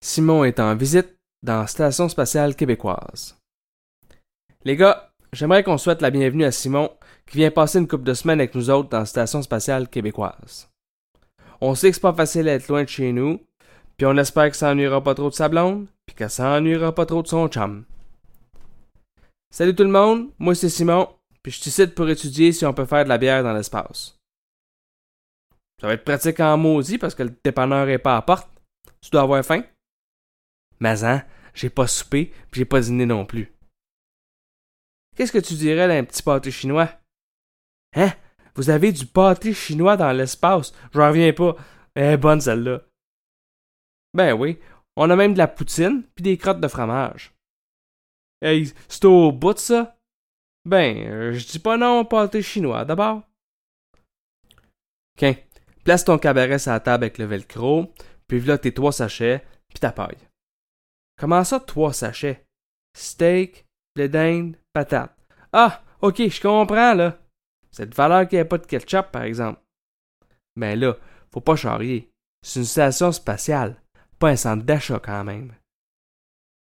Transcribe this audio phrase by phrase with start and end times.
[0.00, 3.36] Simon est en visite dans Station spatiale québécoise.
[4.64, 6.90] Les gars, j'aimerais qu'on souhaite la bienvenue à Simon,
[7.26, 10.70] qui vient passer une couple de semaines avec nous autres dans Station spatiale québécoise.
[11.60, 13.40] On sait que c'est pas facile d'être loin de chez nous,
[13.96, 16.94] puis on espère que ça ennuiera pas trop de sa blonde, puis que ça ennuiera
[16.94, 17.84] pas trop de son chum.
[19.50, 21.08] Salut tout le monde, moi c'est Simon,
[21.42, 24.16] puis je t'icite pour étudier si on peut faire de la bière dans l'espace.
[25.80, 28.48] Ça va être pratique en maudit parce que le dépanneur est pas à porte.
[29.00, 29.62] Tu dois avoir faim?
[30.80, 31.24] Mais hein,
[31.54, 33.52] j'ai pas soupé, puis j'ai pas dîné non plus.
[35.16, 36.90] Qu'est-ce que tu dirais d'un petit pâté chinois?
[37.96, 38.12] Hein?
[38.54, 40.72] Vous avez du pâté chinois dans l'espace?
[40.92, 41.56] J'en reviens pas.
[41.94, 42.82] Est bonne celle-là.
[44.14, 44.58] Ben oui,
[44.96, 47.34] on a même de la poutine puis des crottes de fromage.
[48.40, 49.96] Hey, c'est au bout de ça?
[50.64, 53.22] Ben, euh, je dis pas non au pâté chinois d'abord.
[55.16, 55.34] Quin,
[55.82, 57.92] place ton cabaret sur la table avec le velcro,
[58.28, 60.27] puis voilà tes trois sachets, puis ta paille.
[61.18, 62.44] Comment ça, trois sachets?
[62.96, 65.16] Steak, blé d'Inde, patate.
[65.52, 67.18] Ah, ok, je comprends, là.
[67.70, 69.60] Cette valeur qu'il n'y pas de ketchup, par exemple.
[70.56, 70.96] Mais là,
[71.32, 72.10] faut pas charrier.
[72.42, 73.80] C'est une station spatiale,
[74.18, 75.54] pas un centre d'achat quand même.